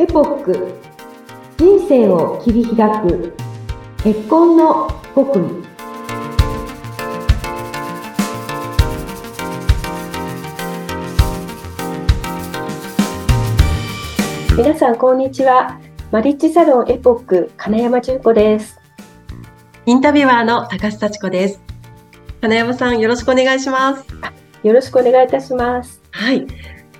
[0.00, 0.74] エポック。
[1.56, 3.34] 人生を切り開く。
[4.04, 5.42] 結婚の極意。
[14.56, 15.80] 皆さんこんにちは。
[16.12, 18.78] マリッジサロンエポック金山純子です。
[19.84, 21.60] インタビュアーの高須幸子です。
[22.40, 24.06] 金山さんよろしくお願いします。
[24.62, 26.00] よろしくお願いいたします。
[26.12, 26.46] はい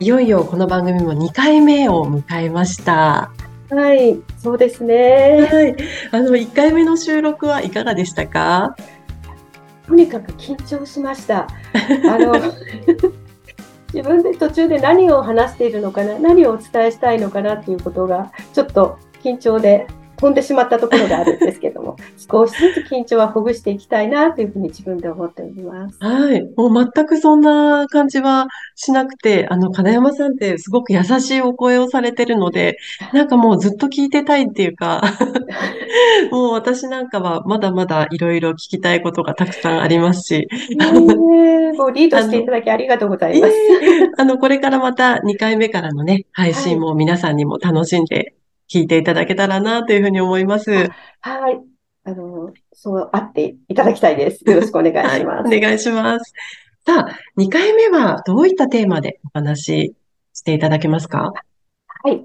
[0.00, 3.32] いよいよこの番組も2回目を迎えました
[3.68, 5.46] はい、そうですね。
[5.50, 5.76] はい、
[6.12, 8.76] あの1回目の収録はいかがでしたか？
[9.86, 11.48] とにかく緊張しました。
[12.10, 12.32] あの
[13.92, 19.86] 自分で途中で何を話しているのかな、何をお伝えしたいのかなっていうことがちょっと緊張で
[20.18, 21.96] 飛んでしまったところがあるんですけども、
[22.30, 25.96] 少しずつ緊張はほぐしていきたいなというふうに自分で思っております。
[26.00, 26.42] はい。
[26.56, 32.78] もう全くそんな感じはしなくて、あの、金山さんってすごく優しいお声をされてるので、
[33.14, 35.02] なんかもうずっと聞いてたいっていうか
[36.32, 40.48] もう私なんかはまだまだいろいろ聞きたいことがたくさんありますし。
[41.76, 43.54] もうリードしていただきありがとうございます。
[44.16, 48.34] あの、これからまた2回目からのね、配信も皆さんにも楽しんで
[48.70, 50.70] 聞いていただけたらなというふうに思います。
[50.70, 51.60] はい。
[52.04, 54.42] あの、そうあっていただきたいです。
[54.48, 55.44] よろしくお願いします。
[55.48, 56.32] はい、お願いします。
[56.86, 59.94] さあ、2回目はどういったテーマでお話し
[60.32, 61.32] していただけますか？
[62.04, 62.22] はい。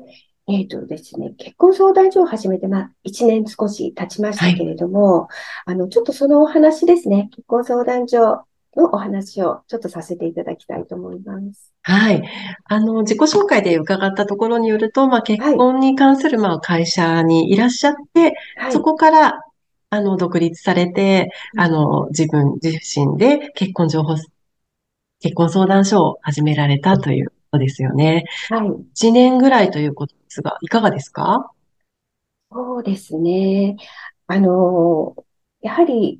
[0.47, 8.43] えっ、ー、とですね、結婚相談所を始めて、まあ、1年少し経ちましたけれども、はい、あの、ちょっとそのお話ですね、結婚相談所
[8.75, 11.73] のお話をちょっとさせていただきたいと思います。
[11.83, 12.23] はい。
[12.65, 19.41] あの、自己紹介で伺ったところによると、まあ、結婚に関する、まあ、会社にいらっしゃって、はい、そこから、
[19.89, 24.15] あの、独立されて、あの、自分自身で結婚情報、
[25.19, 28.25] 結婚相談所を始められたということですよね。
[28.49, 28.67] はい。
[28.69, 31.51] 1年ぐらいということですが、いかがですか？
[32.51, 33.75] そうですね。
[34.27, 35.15] あの、
[35.61, 36.19] やはり、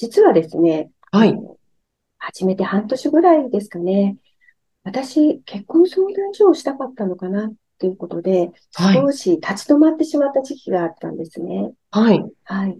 [0.00, 1.38] 実はですね、はい。
[2.16, 4.16] 始めて半年ぐらいですかね。
[4.82, 11.72] 私、結婚相談所をしたかったのかなっていうことで、少し立ち止まってしまった時期があったんですね。
[11.90, 12.24] はい。
[12.44, 12.78] はい。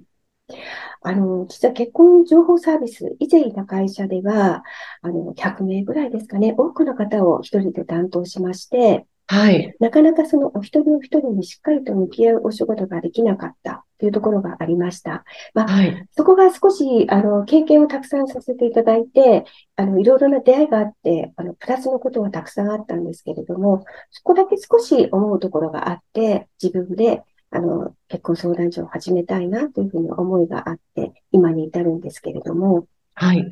[1.02, 4.64] あの、実は結婚情報サービス、以前いた会社では、
[5.02, 9.76] あの、100名ぐらいですかね、多くの方を一人で担当しまして、はい。
[9.78, 15.24] なかなかそのお一人お一人にしっかりと向き合うお仕事ができなかったというところがありました。
[15.52, 19.44] まあ、はい、そこが少し、あの、経験をたくさんさせていただいて、
[19.76, 33.50] あの、いろいろな出会いがあって、あの、プラスのことはたくさんあったんですけれども、そこだけ少し思うところがあって、自分で、あの、結婚相談所を始めたいなというふうに思いがあって、今に至るんですけれども、はい。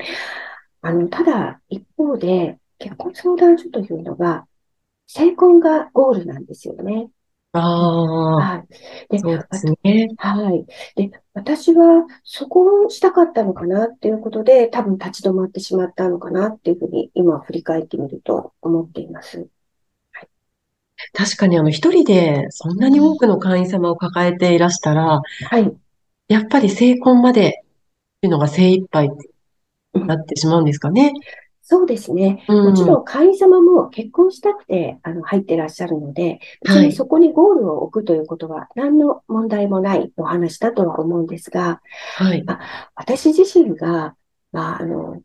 [0.80, 4.47] あの、ただ、一方で、結婚相談所というのが、
[5.09, 7.10] 成婚がゴールなんですよね。
[7.53, 8.66] ああ、はい。
[9.09, 10.09] で、そうですね。
[10.19, 10.66] はい。
[10.97, 19.48] で、私はそこをしたかったのかなっていうことで、多分立ち止まってしまったのかなっていうふうに今振り返ってみると思っています。
[20.12, 20.28] はい、
[21.14, 25.75] 確かにあの一人でそんなに多くの会員様を抱えていらしたら、はい。
[26.28, 27.50] やっぱり成婚までっ
[28.20, 31.12] ていうのが精一杯ってなってしまうんですかね。
[31.70, 32.46] そうですね。
[32.48, 41.82] もちろん会員様も結婚したくてあの入ってらっしゃるので、別にそこにゴールを置くということは何の問題もないお話だとは思うんですが、
[42.16, 44.16] はい、まあ、私自身が、
[44.50, 45.20] まあ、あの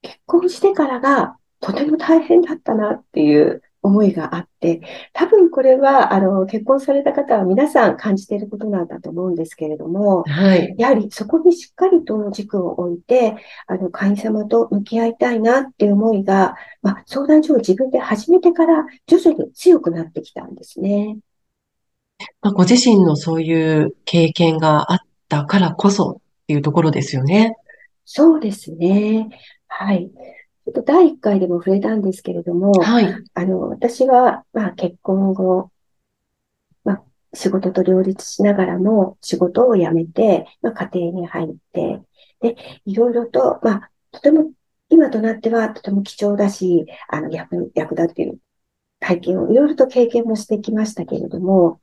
[0.00, 4.80] 結婚してからがとても大変だったなっていう思いがあって、
[5.12, 10.74] 多分これは、あの、結婚された方は皆さん感じていることなんだと思うんですけれども、はい。
[10.78, 21.18] やはりそこにしっかりと軸を置いて、あの、会員様と向き合いたいなっていう思いが、まあ、相談所を自分で始めてから徐々に強くなってきたんですね。
[22.40, 24.98] まあ、ご自身のそういう経験があっ
[25.28, 27.56] たからこそっていうところですよね。
[28.04, 29.28] そうですね。
[29.66, 30.10] はい。
[30.64, 33.14] ちょっと第1回でも触れたんですけれども、はい。
[33.34, 35.70] あの、私は、まあ、結婚後、
[36.84, 37.02] まあ、
[37.34, 42.00] 仕事と両立しながらも仕事を辞めて、まあ、家庭に入って、
[42.40, 44.52] で、いろいろと、まあ、とても、
[44.88, 48.38] 今となってはとても貴重だし、あの、役に、役立っている
[49.00, 51.80] 体験をいろいろと経験もしてきましたけれども、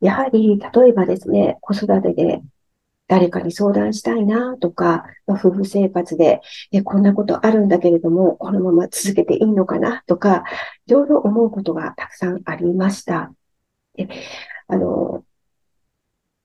[0.00, 2.42] やはり、例えばですね、子育てで
[3.08, 6.40] 誰かに相談したいなとか、まあ、夫婦生活で、
[6.72, 10.44] え、こんなことあるんだけれども、このまま続けていいのかなとか、
[10.86, 13.32] いろいろ思うことがたくさんありました。
[13.94, 14.08] で
[14.68, 15.24] あの、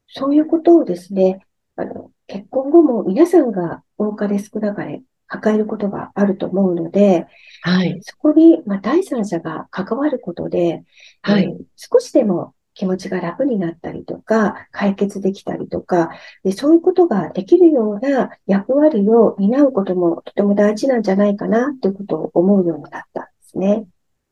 [0.08, 1.40] そういうことをですね、
[1.76, 7.26] あの、結婚後も皆さんが多かれ少なかれ抱えることがあると思うので、
[7.62, 8.00] はい。
[8.04, 10.84] そこに、まあ、第三者が関わることで、
[11.22, 16.12] はい、えー、少しでも気持ちが楽になったりとか、解決できたりとか、
[16.44, 23.86] でそういうことができるような役割を担うこともとても大事なんじゃないかなということを思うようになったんですね。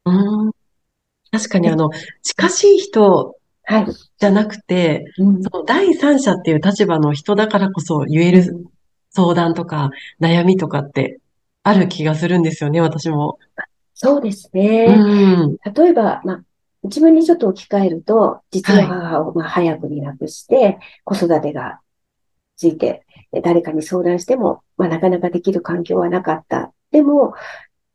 [0.05, 0.51] うん
[1.31, 1.91] 確かにあの、
[2.23, 3.35] 近しい人
[4.17, 8.67] じゃなくて、はいうん、その第三者っていう立場の人だからこそ言える
[9.11, 11.19] 相談とか悩みとかって
[11.63, 13.37] ある気がするんですよね、私も。
[13.93, 14.85] そうですね。
[14.85, 16.43] うん、例えば、まあ、
[16.83, 21.79] 自分にちょっと置き換えると、実の母をまあ早くに亡くして、子育てが
[22.55, 23.05] ついて、
[23.43, 26.71] 誰かに相談しても、まあ、なかなかできる環境はなかった。
[26.91, 27.33] でも、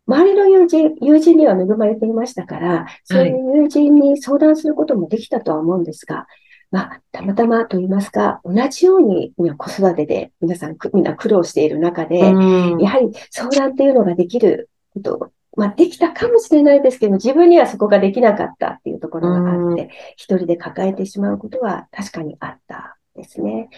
[0.07, 6.27] 周りの友人、友人には恵まれていましたから、そういう友人に相談することもできたとは思うんですが、
[6.71, 23.69] まあ、たまたまと言いますか、同じように子育てで皆さん、みんな苦労している中で、やはり相談っていうのができることまあ、できたかもしれないですけど、自分にはそこができなかったっていうところがあって、一人で抱えてしまうことは確かにあったですね。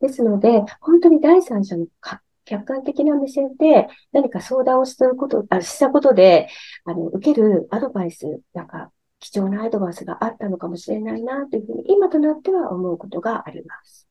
[0.00, 1.86] ですので、本当に第三者の
[2.44, 6.48] 客観的な目線で何か相談をすること、あしたことで、
[6.84, 8.90] あの、受けるアドバイス、なんか、
[9.20, 14.08] 貴重なアドバイスがあったのかもしれないな、というふうに、今となっては思うことがあります。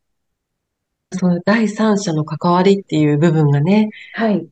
[1.14, 3.90] その第三者の関わりっていう部分がね。
[4.14, 4.48] はい。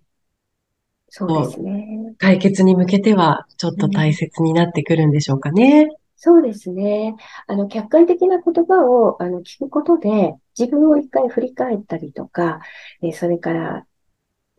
[1.18, 2.14] そうですね。
[2.18, 5.84] 解決に向けては、ちょっと大切になってくるんでしょうかね。
[5.84, 7.16] うん、そうですね。
[7.48, 12.60] あの、客観的な言葉をあの聞くことで、自分を一回振り返ったりとか、
[13.02, 13.86] えそれから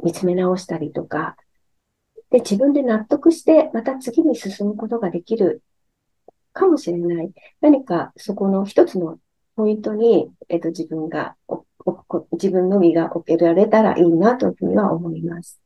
[0.02, 1.36] 見つめ直したりとか、
[2.30, 5.62] で、自分で納得して、また次に進むことができる
[6.54, 7.32] かもしれない。
[7.60, 9.18] 何かそこの一つの
[9.56, 11.36] ポイントに、えっと、自分が、
[12.32, 15.60] 自分の身が置けられたらいいなというふうには思います。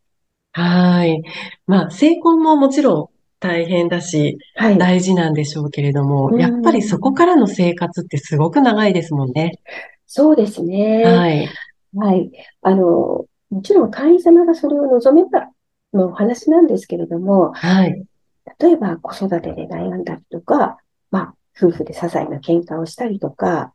[0.53, 1.23] はい。
[1.67, 3.09] まあ、成婚ももちろん
[3.39, 9.53] 大変だし、はい、大事なんでしょうけれども、やっぱりそこからの生活ってすごく長いですもんね。
[10.07, 11.05] そうですね。
[11.05, 11.49] はい。
[11.95, 12.31] はい。
[12.63, 15.49] あの、もちろん会員様がそれを望めば
[15.93, 18.05] のお話なんですけれども、はい。
[18.59, 20.79] 例えば子育てで悩んだりとか、
[21.11, 23.73] まあ、夫婦で些細な喧嘩をしたりとか、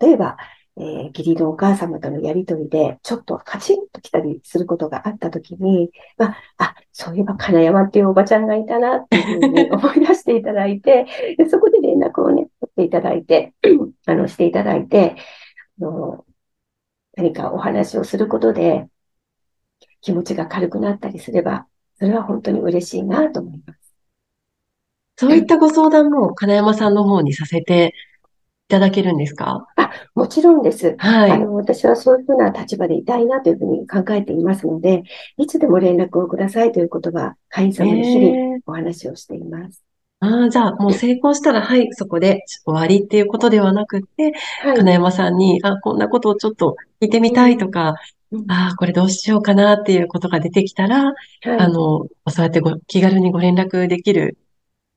[0.00, 0.36] 例えば、
[0.80, 13.54] えー、義理のお母様とのやりとりで、ちょっとカチンと来たりすることがあったときに、まあ、あ、そういえば金山っていうおばちゃんがいたなっていうふうに 思い出していただいて、でそこで連絡をね、取っていただいて、
[14.06, 15.16] あの、していただいて、
[15.80, 16.24] あの
[17.16, 18.86] 何かお話をすることで、
[20.00, 21.66] 気持ちが軽くなったりすれば、
[21.98, 23.94] それは本当に嬉しいなと思います。
[25.16, 27.90] そういったご相談も金山さんの方にさせてい
[28.68, 29.66] ただけるんですか？
[29.76, 30.94] あ、もちろんです。
[30.98, 31.30] はい。
[31.30, 35.04] あの、私はそういうふうな立場でいたいなというふうに考えていますので、
[35.36, 39.82] いつでも連絡をくださいということは、会員様に日々お話をしています。
[40.20, 44.32] ああ、じゃあ、もう成功したら、はい、そこで終わりっていうことではなくて、
[44.62, 47.94] はい、金山さんに、あ、こんなことをちょっと聞いてみたいとか、
[48.32, 51.14] うん、ああ、これどうしようかなっていうことが出てきたら、はい、
[51.58, 54.36] あの、そうやってご気軽にご連絡できる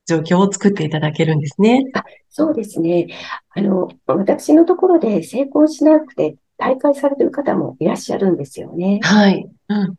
[0.05, 1.83] 状況を作っていただけるんですね。
[1.93, 3.07] あそうですね。
[3.49, 8.99] あの、私のところで成功しなくて大会されている方もいらっしゃるんですよね。
[9.03, 9.49] はい。
[9.67, 9.95] うん、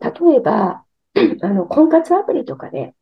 [0.00, 0.84] 例えば、
[1.42, 2.94] あの、婚活アプリとかで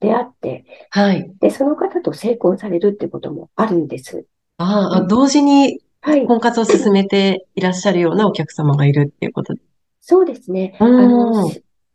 [0.00, 1.32] 出会って、はい。
[1.40, 4.26] で、その方と成功されるってこともあるんです。
[4.58, 9.54] ああ、同時に婚活を進めていらっしゃるようなお客様がいるっていうこと
[10.00, 10.76] そうですね。
[10.78, 11.50] あの、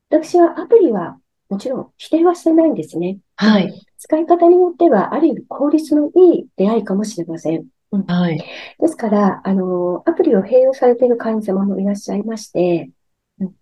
[0.09, 1.17] 私はアプリは
[1.49, 3.19] もちろん否定はしてないんですね。
[3.41, 3.73] はい。
[3.97, 7.65] 使い方によっては、ある意味効率のいい出会いかもしれません。
[7.91, 8.37] うん、はい。
[8.79, 12.91] ですから、あの、アプリを併用されている会員様もいらっしゃいまして、
[13.39, 13.55] うん、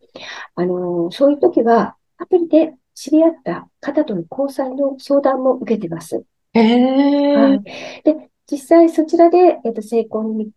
[0.55, 6.25] あの、そういう時は、アプリで知り合った方との交際の相談も受けてます。
[6.53, 7.35] へえ。
[7.35, 7.63] はい。
[8.03, 10.51] で、実際そちらで、えっと、成功に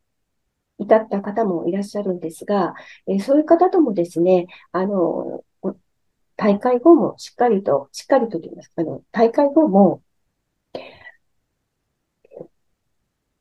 [0.79, 2.75] 至った方もいらっしゃるんですが、
[3.07, 5.45] えー、そういう方ともですね、あの、
[6.37, 10.03] 大会後もしっかりと、しっかりと言いますあの、大会後も、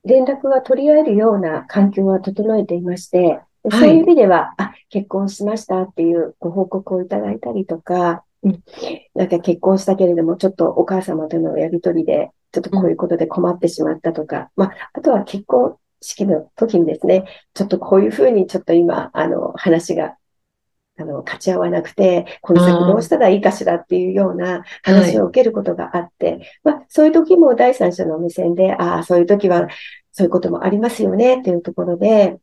[0.04, 8.64] 連絡が取り合えるような環境は整えていまして、そういう意味では、あ、結婚しましたっていうご報告をいただいたりとか、うん、
[9.14, 20.16] なんか結婚したけれども、ちょっとお母様とのやりとりで、ちょっとこういうことで困ってしまったとか、まあ、あとは結婚式の時にですね、ちょっとこういうふうにちょっと今、あの、話が
[21.02, 29.68] あの、勝ち合わなくて、この先どうしたらいいかしらっていうような話を受けることがあって、はい、まあ、そういう時も第三者の目線で、ああ、そういう時は、
[30.12, 32.38] そういうこともありますよね、っていうところで、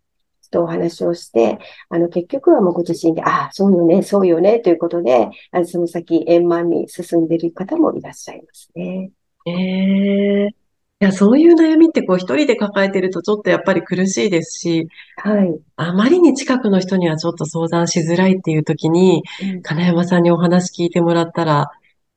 [0.51, 9.11] とお話をして、あの、結局はもうご自身で、ああ、そうよね、そうよね、ということで、あのその先円満に進んでいる方もいらっしゃいますね。
[9.47, 10.58] ええー
[11.01, 15.61] いや、そういう悩みってこう一人で抱えてるとちょっとやっぱり苦しいですし、はい。
[15.77, 19.23] あまりに近くの人にはちょっと相談しづらいっていう時に、
[19.55, 21.71] うん、金山さんにお話聞いてもらったら、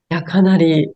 [0.10, 0.92] いや、かなり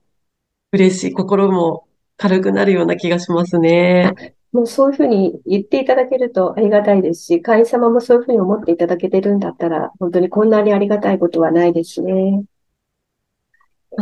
[0.72, 1.88] 嬉しい、心も
[2.18, 4.12] 軽くなるような気がしますね。
[4.12, 4.14] あ、
[4.52, 12.46] もうそういうふうに言っていただけるとありがたいですし、会員様もそういうふうに思っていただけてるんだったら、本当にこんなにありがたいことはないですね。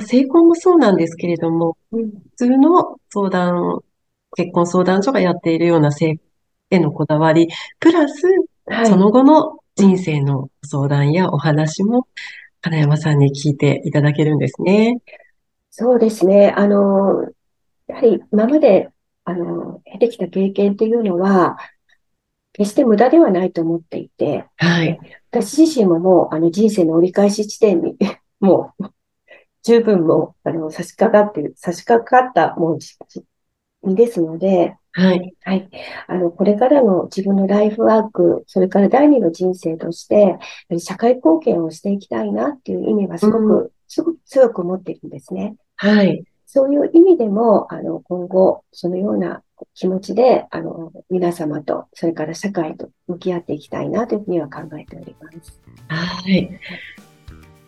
[0.02, 3.80] 成婚もそうなんですけれども、うん、普通の相談、
[4.36, 6.20] 結婚相談所がやっているような性
[6.70, 8.22] へのこだわり、プラス、
[8.86, 12.08] その後の人生の相談やお話も、
[12.62, 14.98] 金山さんに聞いていただけるんですね。
[15.70, 16.54] そうですね。
[16.56, 17.24] あの、
[17.88, 18.90] やはり今まで、
[19.26, 21.58] あの、経てきた経験っていうのは、
[22.54, 25.00] 決して無駄ではないと思っていて、はい。
[25.32, 27.98] 私自身ももう、あの、人生の折り返し地点に、
[28.40, 28.86] もう、
[29.64, 32.78] 十分もう、あの、差し掛かってる、差し掛かった、も
[33.86, 35.36] う、ですので、はい。
[35.42, 35.70] はい。
[36.08, 40.38] あの、これからの自分のライフワーク、それから第二の人生として、
[40.80, 45.56] 社会貢献をしていきたいなっていう意味はすごく、うん、すごく強く持っているんですね。
[45.78, 46.24] はい。
[46.46, 49.42] そういう意味でも、あの、今後、そのような
[49.74, 55.60] 気持ちで、あの、皆様と、それから社会と向き合っていきたいなというふうには考えております。
[55.88, 56.60] はい。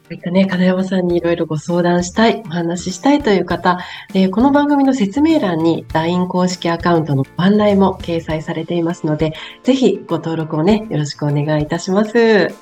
[0.07, 3.79] そういったね、金山さんにいろいろご相談したい、お話ししたいという方、
[4.13, 9.33] えー、この番組の説明欄に LINE 公式アカウントのご案内も掲載されていますので、
[9.63, 12.13] ぜひご登録をね、よろしくお願いいたします。
[12.13, 12.53] で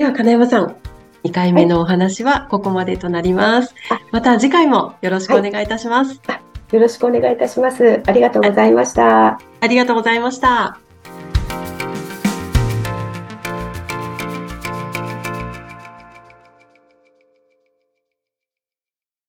[0.00, 0.76] は、金山さん、
[1.24, 3.74] 2回目のお話はここまでとなります。
[3.88, 6.74] はい、また次回もよろしくお願いいたします、はい。
[6.74, 8.02] よろしくお願いいたします。
[8.06, 9.38] ありがとうございました。
[9.60, 10.89] ありがとうございました。